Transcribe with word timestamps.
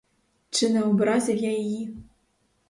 Чи 0.49 0.69
не 0.69 0.81
образив 0.83 1.37
я 1.37 1.57
її! 1.57 1.95